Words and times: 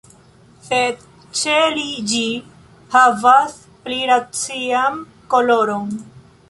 Sed 0.67 1.03
ĉe 1.41 1.57
li 1.75 1.85
ĝi 2.13 2.23
havas 2.97 3.55
pli 3.85 4.01
racian 4.15 5.01
koloron. 5.35 5.93